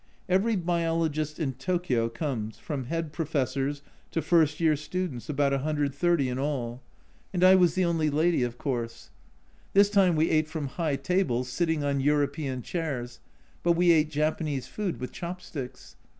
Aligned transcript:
Every 0.27 0.55
biologist 0.55 1.39
in 1.39 1.53
Tokio 1.53 2.09
comes, 2.09 2.57
from 2.57 2.85
head 2.85 3.13
pro 3.13 3.23
fessors 3.23 3.83
to 4.09 4.19
first 4.23 4.59
year 4.59 4.75
students, 4.75 5.29
about 5.29 5.51
130 5.51 6.27
in 6.27 6.39
all, 6.39 6.81
and 7.31 7.43
I 7.43 7.49
A 7.49 7.49
Journal 7.51 7.59
from 7.59 7.61
Japan 7.61 7.61
93 7.61 7.61
was 7.61 7.75
the 7.75 7.85
only 8.17 8.23
lady, 8.25 8.43
of 8.43 8.57
course. 8.57 9.09
This 9.73 9.89
time 9.91 10.15
we 10.15 10.31
ate 10.31 10.47
from 10.47 10.69
high 10.69 10.95
tables, 10.95 11.49
sitting 11.49 11.83
on 11.83 11.99
European 11.99 12.63
chairs, 12.63 13.19
but 13.61 13.73
we 13.73 13.91
ate 13.91 14.09
Japanese 14.09 14.65
food 14.65 14.99
with 14.99 15.11
chop 15.11 15.39
sticks 15.39 15.95